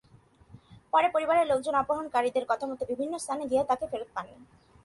পরে 0.93 1.07
পরিবারের 1.09 1.49
লোকজন 1.51 1.75
অপহরণকারীদের 1.81 2.45
কথামতো 2.49 2.83
বিভিন্ন 2.85 3.13
স্থানে 3.17 3.43
গিয়েও 3.49 3.69
তাকে 3.69 3.85
ফেরত 3.91 4.09
পায়নি। 4.15 4.45